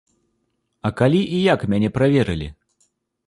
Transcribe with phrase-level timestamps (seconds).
[0.89, 2.47] А калі і як мяне праверылі?